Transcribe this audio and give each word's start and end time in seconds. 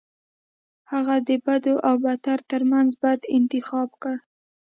هغوی 0.91 1.19
د 1.27 1.29
بد 1.45 1.63
او 1.87 1.95
بدتر 2.03 2.39
ترمنځ 2.51 2.89
بد 3.03 3.19
انتخاب 3.37 3.89
کړي. 4.01 4.17